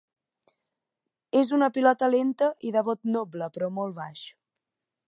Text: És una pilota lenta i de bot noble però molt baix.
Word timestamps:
És 1.41 1.53
una 1.57 1.69
pilota 1.75 2.09
lenta 2.15 2.51
i 2.71 2.75
de 2.79 2.85
bot 2.89 3.05
noble 3.19 3.53
però 3.59 3.71
molt 3.79 3.99
baix. 4.03 4.27